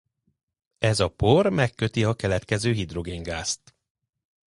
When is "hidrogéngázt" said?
2.71-3.75